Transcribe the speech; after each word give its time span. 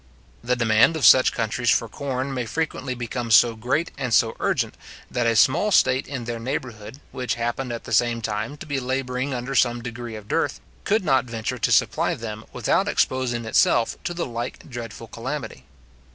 The 0.43 0.55
demand 0.55 0.95
of 0.95 1.05
such 1.05 1.31
countries 1.31 1.69
for 1.69 1.87
corn 1.87 2.33
may 2.33 2.47
frequently 2.47 2.95
become 2.95 3.29
so 3.29 3.55
great 3.55 3.91
and 3.99 4.11
so 4.11 4.35
urgent, 4.39 4.73
that 5.11 5.27
a 5.27 5.35
small 5.35 5.69
state 5.71 6.07
in 6.07 6.23
their 6.25 6.39
neighbourhood, 6.39 6.99
which 7.11 7.35
happened 7.35 7.71
at 7.71 7.83
the 7.83 7.93
same 7.93 8.19
time 8.19 8.57
to 8.57 8.65
be 8.65 8.79
labouring 8.79 9.31
under 9.35 9.53
some 9.53 9.79
degree 9.83 10.15
of 10.15 10.27
dearth, 10.27 10.59
could 10.85 11.05
not 11.05 11.25
venture 11.25 11.59
to 11.59 11.71
supply 11.71 12.15
them 12.15 12.43
without 12.51 12.87
exposing 12.87 13.45
itself 13.45 13.95
to 14.03 14.15
the 14.15 14.25
like 14.25 14.67
dreadful 14.67 15.05
calamity. 15.05 15.65